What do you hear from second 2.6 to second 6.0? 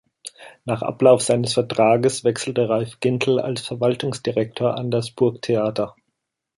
Reif-Gintl als Verwaltungsdirektor an das Burgtheater.